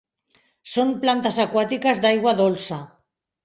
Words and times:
Són 0.75 0.93
plantes 1.03 1.39
aquàtiques 1.45 2.03
d'aigua 2.07 2.37
dolça. 2.43 2.83